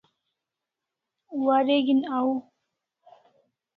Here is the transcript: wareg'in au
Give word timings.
wareg'in 1.43 1.99
au 2.19 2.31